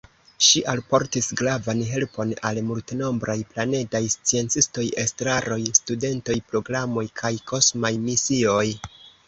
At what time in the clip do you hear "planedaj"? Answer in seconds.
3.53-4.03